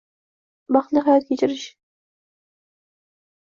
[0.73, 1.67] Baxtli hayot kechirish